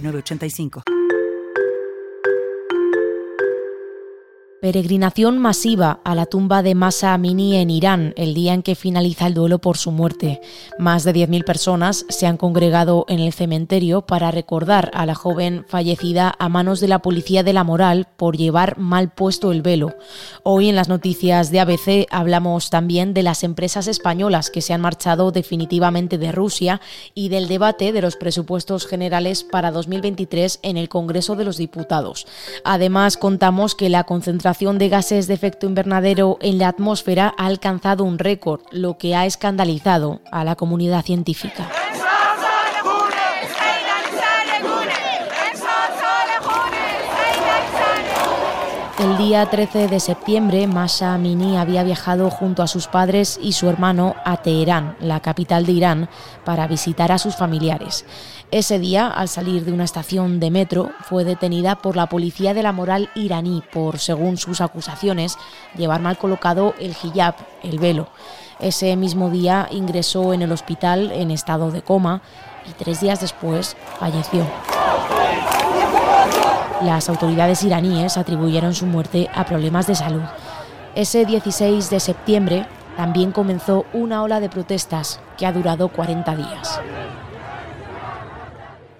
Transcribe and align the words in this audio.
985. 0.00 0.97
Peregrinación 4.60 5.38
masiva 5.38 6.00
a 6.02 6.16
la 6.16 6.26
tumba 6.26 6.64
de 6.64 6.74
Masa 6.74 7.14
Amini 7.14 7.54
en 7.58 7.70
Irán 7.70 8.12
el 8.16 8.34
día 8.34 8.54
en 8.54 8.64
que 8.64 8.74
finaliza 8.74 9.28
el 9.28 9.34
duelo 9.34 9.60
por 9.60 9.78
su 9.78 9.92
muerte. 9.92 10.40
Más 10.80 11.04
de 11.04 11.14
10.000 11.14 11.44
personas 11.44 12.04
se 12.08 12.26
han 12.26 12.36
congregado 12.36 13.04
en 13.06 13.20
el 13.20 13.32
cementerio 13.32 14.02
para 14.02 14.32
recordar 14.32 14.90
a 14.94 15.06
la 15.06 15.14
joven 15.14 15.64
fallecida 15.68 16.34
a 16.40 16.48
manos 16.48 16.80
de 16.80 16.88
la 16.88 16.98
policía 17.02 17.44
de 17.44 17.52
la 17.52 17.62
moral 17.62 18.08
por 18.16 18.36
llevar 18.36 18.78
mal 18.78 19.12
puesto 19.12 19.52
el 19.52 19.62
velo. 19.62 19.94
Hoy 20.42 20.68
en 20.68 20.74
las 20.74 20.88
noticias 20.88 21.52
de 21.52 21.60
ABC 21.60 22.08
hablamos 22.10 22.68
también 22.68 23.14
de 23.14 23.22
las 23.22 23.44
empresas 23.44 23.86
españolas 23.86 24.50
que 24.50 24.60
se 24.60 24.72
han 24.72 24.80
marchado 24.80 25.30
definitivamente 25.30 26.18
de 26.18 26.32
Rusia 26.32 26.80
y 27.14 27.28
del 27.28 27.46
debate 27.46 27.92
de 27.92 28.02
los 28.02 28.16
presupuestos 28.16 28.88
generales 28.88 29.44
para 29.44 29.70
2023 29.70 30.58
en 30.64 30.76
el 30.76 30.88
Congreso 30.88 31.36
de 31.36 31.44
los 31.44 31.58
Diputados. 31.58 32.26
Además 32.64 33.16
contamos 33.16 33.76
que 33.76 33.88
la 33.88 34.02
concentración 34.02 34.47
de 34.48 34.88
gases 34.88 35.26
de 35.26 35.34
efecto 35.34 35.66
invernadero 35.66 36.38
en 36.40 36.56
la 36.56 36.68
atmósfera 36.68 37.34
ha 37.36 37.44
alcanzado 37.44 38.04
un 38.04 38.18
récord, 38.18 38.62
lo 38.72 38.96
que 38.96 39.14
ha 39.14 39.26
escandalizado 39.26 40.20
a 40.32 40.42
la 40.42 40.56
comunidad 40.56 41.04
científica. 41.04 41.68
El 48.98 49.16
día 49.16 49.48
13 49.48 49.86
de 49.86 50.00
septiembre, 50.00 50.66
Masha 50.66 51.14
Amini 51.14 51.56
había 51.56 51.84
viajado 51.84 52.30
junto 52.30 52.64
a 52.64 52.66
sus 52.66 52.88
padres 52.88 53.38
y 53.40 53.52
su 53.52 53.68
hermano 53.68 54.16
a 54.24 54.38
Teherán, 54.38 54.96
la 54.98 55.20
capital 55.20 55.66
de 55.66 55.72
Irán, 55.72 56.08
para 56.44 56.66
visitar 56.66 57.12
a 57.12 57.18
sus 57.18 57.36
familiares. 57.36 58.04
Ese 58.50 58.80
día, 58.80 59.06
al 59.06 59.28
salir 59.28 59.64
de 59.64 59.72
una 59.72 59.84
estación 59.84 60.40
de 60.40 60.50
metro, 60.50 60.90
fue 61.02 61.22
detenida 61.22 61.76
por 61.76 61.94
la 61.94 62.08
policía 62.08 62.54
de 62.54 62.64
la 62.64 62.72
moral 62.72 63.08
iraní 63.14 63.62
por, 63.72 64.00
según 64.00 64.36
sus 64.36 64.60
acusaciones, 64.60 65.38
llevar 65.76 66.00
mal 66.00 66.18
colocado 66.18 66.74
el 66.80 66.96
hijab, 67.00 67.36
el 67.62 67.78
velo. 67.78 68.08
Ese 68.58 68.96
mismo 68.96 69.30
día 69.30 69.68
ingresó 69.70 70.32
en 70.32 70.42
el 70.42 70.50
hospital 70.50 71.12
en 71.12 71.30
estado 71.30 71.70
de 71.70 71.82
coma 71.82 72.20
y 72.68 72.72
tres 72.72 73.00
días 73.00 73.20
después 73.20 73.76
falleció. 74.00 74.44
Las 76.82 77.08
autoridades 77.08 77.64
iraníes 77.64 78.16
atribuyeron 78.16 78.72
su 78.72 78.86
muerte 78.86 79.28
a 79.34 79.44
problemas 79.44 79.88
de 79.88 79.96
salud. 79.96 80.22
Ese 80.94 81.24
16 81.24 81.90
de 81.90 81.98
septiembre 81.98 82.66
también 82.96 83.32
comenzó 83.32 83.84
una 83.92 84.22
ola 84.22 84.38
de 84.38 84.48
protestas 84.48 85.20
que 85.36 85.46
ha 85.46 85.52
durado 85.52 85.88
40 85.88 86.36
días. 86.36 86.80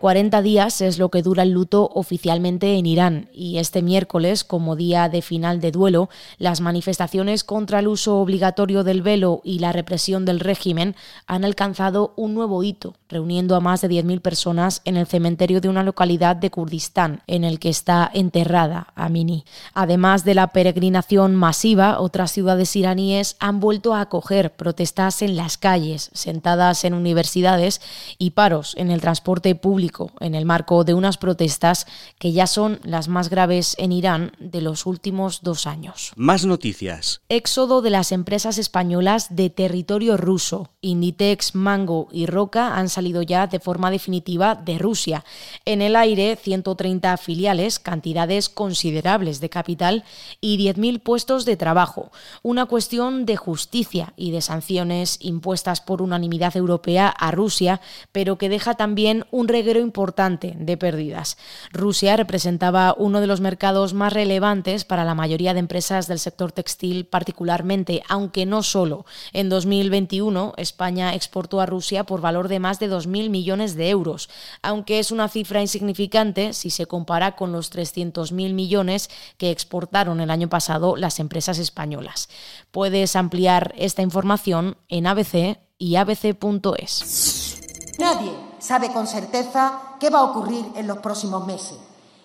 40 0.00 0.42
días 0.42 0.82
es 0.82 0.98
lo 0.98 1.10
que 1.10 1.22
dura 1.22 1.42
el 1.42 1.52
luto 1.52 1.90
oficialmente 1.94 2.76
en 2.76 2.84
Irán 2.84 3.30
y 3.32 3.56
este 3.56 3.80
miércoles, 3.80 4.44
como 4.44 4.76
día 4.76 5.08
de 5.08 5.22
final 5.22 5.60
de 5.60 5.72
duelo, 5.72 6.10
las 6.36 6.60
manifestaciones 6.60 7.44
contra 7.44 7.78
el 7.78 7.88
uso 7.88 8.18
obligatorio 8.18 8.84
del 8.84 9.00
velo 9.00 9.40
y 9.42 9.58
la 9.58 9.72
represión 9.72 10.26
del 10.26 10.40
régimen 10.40 10.96
han 11.26 11.46
alcanzado 11.46 12.12
un 12.16 12.34
nuevo 12.34 12.62
hito, 12.62 12.94
reuniendo 13.08 13.56
a 13.56 13.60
más 13.60 13.80
de 13.80 13.88
10.000 13.88 14.20
personas 14.20 14.82
en 14.84 14.98
el 14.98 15.06
cementerio 15.06 15.62
de 15.62 15.70
una 15.70 15.82
localidad 15.82 16.36
de 16.36 16.50
Kurdistán, 16.50 17.22
en 17.26 17.44
el 17.44 17.58
que 17.58 17.70
está 17.70 18.10
enterrada 18.12 18.88
Amini. 18.96 19.44
Además 19.72 20.24
de 20.24 20.34
la 20.34 20.48
peregrinación 20.48 21.34
masiva, 21.34 22.00
otras 22.00 22.32
ciudades 22.32 22.76
iraníes 22.76 23.36
han 23.40 23.60
vuelto 23.60 23.94
a 23.94 24.02
acoger 24.02 24.52
protestas 24.56 25.22
en 25.22 25.36
las 25.36 25.56
calles, 25.56 26.10
sentadas 26.12 26.84
en 26.84 26.92
universidades 26.92 27.80
y 28.18 28.30
paros 28.30 28.74
en 28.76 28.90
el 28.90 29.00
transporte 29.00 29.54
público 29.54 29.86
en 30.20 30.34
el 30.34 30.44
marco 30.44 30.84
de 30.84 30.94
unas 30.94 31.18
protestas 31.18 31.86
que 32.18 32.32
ya 32.32 32.46
son 32.46 32.80
las 32.82 33.08
más 33.08 33.30
graves 33.30 33.74
en 33.78 33.92
Irán 33.92 34.32
de 34.38 34.60
los 34.60 34.86
últimos 34.86 35.42
dos 35.42 35.66
años. 35.66 36.12
Más 36.16 36.44
noticias. 36.44 37.20
Éxodo 37.28 37.82
de 37.82 37.90
las 37.90 38.12
empresas 38.12 38.58
españolas 38.58 39.34
de 39.34 39.50
territorio 39.50 40.16
ruso. 40.16 40.70
Inditex, 40.80 41.54
Mango 41.54 42.08
y 42.12 42.26
Roca 42.26 42.76
han 42.76 42.88
salido 42.88 43.22
ya 43.22 43.46
de 43.46 43.60
forma 43.60 43.90
definitiva 43.90 44.54
de 44.54 44.78
Rusia. 44.78 45.24
En 45.64 45.82
el 45.82 45.96
aire, 45.96 46.36
130 46.36 47.16
filiales, 47.16 47.78
cantidades 47.78 48.48
considerables 48.48 49.40
de 49.40 49.50
capital 49.50 50.04
y 50.40 50.58
10.000 50.58 51.00
puestos 51.02 51.44
de 51.44 51.56
trabajo. 51.56 52.12
Una 52.42 52.66
cuestión 52.66 53.26
de 53.26 53.36
justicia 53.36 54.12
y 54.16 54.30
de 54.30 54.42
sanciones 54.42 55.18
impuestas 55.20 55.80
por 55.80 56.02
unanimidad 56.02 56.56
europea 56.56 57.08
a 57.08 57.30
Rusia, 57.30 57.80
pero 58.12 58.38
que 58.38 58.48
deja 58.48 58.74
también 58.74 59.24
un 59.30 59.48
importante 59.80 60.54
de 60.58 60.76
pérdidas. 60.76 61.36
Rusia 61.72 62.16
representaba 62.16 62.94
uno 62.96 63.20
de 63.20 63.26
los 63.26 63.40
mercados 63.40 63.94
más 63.94 64.12
relevantes 64.12 64.84
para 64.84 65.04
la 65.04 65.14
mayoría 65.14 65.54
de 65.54 65.60
empresas 65.60 66.06
del 66.08 66.18
sector 66.18 66.52
textil 66.52 67.06
particularmente, 67.06 68.02
aunque 68.08 68.46
no 68.46 68.62
solo. 68.62 69.06
En 69.32 69.48
2021 69.48 70.54
España 70.56 71.14
exportó 71.14 71.60
a 71.60 71.66
Rusia 71.66 72.04
por 72.04 72.20
valor 72.20 72.48
de 72.48 72.60
más 72.60 72.78
de 72.78 72.90
2.000 72.90 73.30
millones 73.30 73.74
de 73.74 73.90
euros, 73.90 74.28
aunque 74.62 74.98
es 74.98 75.10
una 75.10 75.28
cifra 75.28 75.60
insignificante 75.60 76.52
si 76.52 76.70
se 76.70 76.86
compara 76.86 77.36
con 77.36 77.52
los 77.52 77.72
300.000 77.72 78.52
millones 78.52 79.10
que 79.38 79.50
exportaron 79.50 80.20
el 80.20 80.30
año 80.30 80.48
pasado 80.48 80.96
las 80.96 81.18
empresas 81.20 81.58
españolas. 81.58 82.28
Puedes 82.70 83.16
ampliar 83.16 83.74
esta 83.76 84.02
información 84.02 84.76
en 84.88 85.06
ABC 85.06 85.58
y 85.78 85.96
abc.es. 85.96 87.60
Nadie 87.98 88.45
sabe 88.66 88.92
con 88.92 89.06
certeza 89.06 89.78
qué 90.00 90.10
va 90.10 90.18
a 90.18 90.24
ocurrir 90.24 90.72
en 90.74 90.88
los 90.88 90.98
próximos 90.98 91.46
meses, 91.46 91.78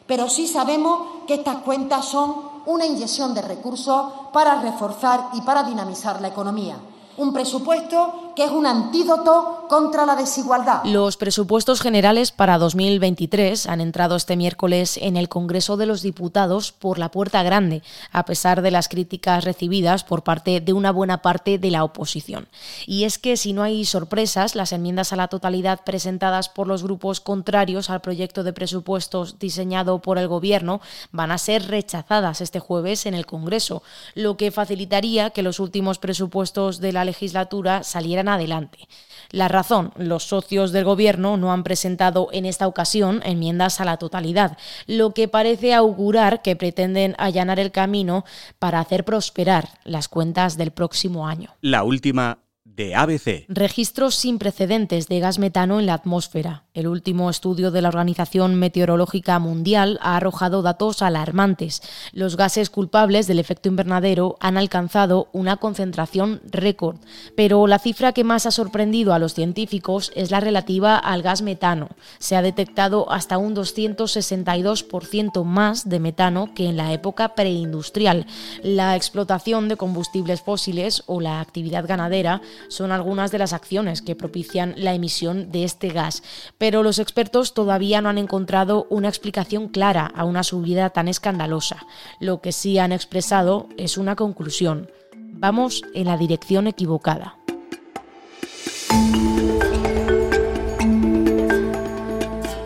pero 0.07 0.27
sí 0.27 0.47
sabemos 0.47 1.25
que 1.27 1.35
estas 1.35 1.57
cuentas 1.57 2.05
son 2.05 2.33
una 2.65 2.85
inyección 2.85 3.35
de 3.35 3.43
recursos 3.43 4.11
para 4.33 4.59
reforzar 4.59 5.29
y 5.33 5.41
para 5.41 5.63
dinamizar 5.63 6.19
la 6.19 6.29
economía. 6.29 6.77
Un 7.17 7.31
presupuesto 7.31 8.30
que 8.35 8.45
es 8.45 8.51
un 8.51 8.65
antídoto 8.65 9.65
contra 9.67 10.05
la 10.05 10.15
desigualdad. 10.15 10.83
Los 10.83 11.17
presupuestos 11.17 11.81
generales 11.81 12.31
para 12.31 12.57
2023 12.57 13.67
han 13.67 13.79
entrado 13.79 14.15
este 14.15 14.35
miércoles 14.35 14.97
en 15.01 15.15
el 15.15 15.29
Congreso 15.29 15.77
de 15.77 15.85
los 15.85 16.01
Diputados 16.01 16.71
por 16.71 16.99
la 16.99 17.09
puerta 17.09 17.41
grande, 17.43 17.81
a 18.11 18.25
pesar 18.25 18.61
de 18.61 18.71
las 18.71 18.89
críticas 18.89 19.45
recibidas 19.45 20.03
por 20.03 20.23
parte 20.23 20.59
de 20.59 20.73
una 20.73 20.91
buena 20.91 21.21
parte 21.21 21.57
de 21.57 21.71
la 21.71 21.83
oposición. 21.83 22.47
Y 22.85 23.05
es 23.05 23.17
que 23.17 23.37
si 23.37 23.53
no 23.53 23.63
hay 23.63 23.85
sorpresas, 23.85 24.55
las 24.55 24.73
enmiendas 24.73 25.13
a 25.13 25.15
la 25.15 25.29
totalidad 25.29 25.81
presentadas 25.85 26.49
por 26.49 26.67
los 26.67 26.83
grupos 26.83 27.21
contrarios 27.21 27.89
al 27.89 28.01
proyecto 28.01 28.43
de 28.43 28.53
presupuestos 28.53 29.39
diseñado 29.39 29.99
por 29.99 30.17
el 30.17 30.27
Gobierno 30.27 30.81
van 31.11 31.31
a 31.31 31.37
ser 31.37 31.67
rechazadas 31.67 32.41
este 32.41 32.59
jueves 32.59 33.05
en 33.05 33.13
el 33.13 33.25
Congreso, 33.25 33.83
lo 34.15 34.37
que 34.37 34.51
facilitaría 34.51 35.29
que 35.29 35.43
los 35.43 35.59
últimos 35.59 35.97
presupuestos 35.97 36.79
de 36.79 36.91
la 36.91 37.05
legislatura 37.05 37.83
salieran 37.83 38.20
adelante. 38.27 38.87
La 39.31 39.47
razón, 39.47 39.93
los 39.95 40.23
socios 40.23 40.71
del 40.71 40.83
Gobierno 40.83 41.37
no 41.37 41.53
han 41.53 41.63
presentado 41.63 42.27
en 42.33 42.45
esta 42.45 42.67
ocasión 42.67 43.21
enmiendas 43.23 43.79
a 43.79 43.85
la 43.85 43.97
totalidad, 43.97 44.57
lo 44.87 45.13
que 45.13 45.27
parece 45.29 45.73
augurar 45.73 46.41
que 46.41 46.55
pretenden 46.55 47.15
allanar 47.17 47.59
el 47.59 47.71
camino 47.71 48.25
para 48.59 48.79
hacer 48.79 49.05
prosperar 49.05 49.69
las 49.85 50.09
cuentas 50.09 50.57
del 50.57 50.71
próximo 50.71 51.27
año. 51.27 51.51
La 51.61 51.83
última 51.83 52.40
de 52.75 52.95
ABC. 52.95 53.45
Registros 53.47 54.15
sin 54.15 54.37
precedentes 54.37 55.07
de 55.07 55.19
gas 55.19 55.39
metano 55.39 55.79
en 55.79 55.85
la 55.85 55.93
atmósfera. 55.93 56.63
El 56.73 56.87
último 56.87 57.29
estudio 57.29 57.69
de 57.69 57.81
la 57.81 57.89
Organización 57.89 58.55
Meteorológica 58.55 59.37
Mundial 59.39 59.99
ha 60.01 60.15
arrojado 60.15 60.61
datos 60.61 61.01
alarmantes. 61.01 61.81
Los 62.13 62.37
gases 62.37 62.69
culpables 62.69 63.27
del 63.27 63.39
efecto 63.39 63.67
invernadero 63.67 64.37
han 64.39 64.57
alcanzado 64.57 65.27
una 65.33 65.57
concentración 65.57 66.41
récord, 66.49 66.97
pero 67.35 67.67
la 67.67 67.79
cifra 67.79 68.13
que 68.13 68.23
más 68.23 68.45
ha 68.45 68.51
sorprendido 68.51 69.13
a 69.13 69.19
los 69.19 69.33
científicos 69.33 70.13
es 70.15 70.31
la 70.31 70.39
relativa 70.39 70.97
al 70.97 71.21
gas 71.21 71.41
metano. 71.41 71.89
Se 72.19 72.35
ha 72.37 72.41
detectado 72.41 73.11
hasta 73.11 73.37
un 73.37 73.53
262% 73.55 75.43
más 75.43 75.89
de 75.89 75.99
metano 75.99 76.53
que 76.53 76.67
en 76.67 76.77
la 76.77 76.93
época 76.93 77.35
preindustrial. 77.35 78.25
La 78.63 78.95
explotación 78.95 79.67
de 79.67 79.75
combustibles 79.75 80.41
fósiles 80.41 81.03
o 81.05 81.19
la 81.19 81.41
actividad 81.41 81.85
ganadera 81.85 82.41
son 82.67 82.91
algunas 82.91 83.31
de 83.31 83.39
las 83.39 83.53
acciones 83.53 84.01
que 84.01 84.15
propician 84.15 84.73
la 84.77 84.93
emisión 84.93 85.51
de 85.51 85.63
este 85.63 85.89
gas, 85.89 86.23
pero 86.57 86.83
los 86.83 86.99
expertos 86.99 87.53
todavía 87.53 88.01
no 88.01 88.09
han 88.09 88.17
encontrado 88.17 88.87
una 88.89 89.09
explicación 89.09 89.67
clara 89.67 90.11
a 90.15 90.25
una 90.25 90.43
subida 90.43 90.89
tan 90.89 91.07
escandalosa. 91.07 91.85
Lo 92.19 92.41
que 92.41 92.51
sí 92.51 92.79
han 92.79 92.91
expresado 92.91 93.67
es 93.77 93.97
una 93.97 94.15
conclusión. 94.15 94.89
Vamos 95.15 95.81
en 95.93 96.05
la 96.05 96.17
dirección 96.17 96.67
equivocada. 96.67 97.37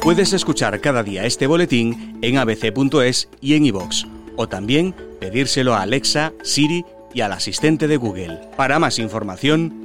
Puedes 0.05 0.33
escuchar 0.33 0.81
cada 0.81 1.01
día 1.01 1.25
este 1.25 1.47
boletín 1.47 2.19
en 2.21 2.37
abc.es 2.37 3.27
y 3.41 3.55
en 3.55 3.65
iVox, 3.65 4.05
o 4.35 4.47
también 4.47 4.93
pedírselo 5.19 5.73
a 5.73 5.81
Alexa, 5.81 6.31
Siri 6.43 6.85
y 7.11 7.21
al 7.21 7.31
asistente 7.31 7.87
de 7.87 7.97
Google. 7.97 8.39
Para 8.55 8.77
más 8.77 8.99
información, 8.99 9.84